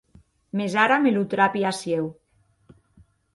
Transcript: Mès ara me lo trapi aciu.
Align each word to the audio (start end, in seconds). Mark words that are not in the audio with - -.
Mès 0.61 0.77
ara 0.83 0.97
me 1.03 1.11
lo 1.17 1.21
trapi 1.35 1.61
aciu. 1.73 2.09